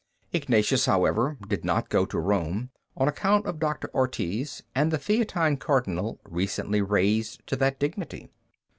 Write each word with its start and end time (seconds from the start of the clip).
Ignatius, 0.33 0.87
however, 0.87 1.37
did 1.47 1.63
not 1.63 1.89
go 1.89 2.07
to 2.07 2.17
Rome 2.17 2.71
on 2.97 3.07
account 3.07 3.45
of 3.45 3.59
Doctor 3.59 3.87
Ortiz 3.93 4.63
and 4.73 4.89
the 4.89 4.97
Theatine 4.97 5.57
Cardinal 5.59 6.19
recently 6.23 6.81
raised 6.81 7.45
to 7.45 7.55
that 7.57 7.77
dignity. 7.79 8.31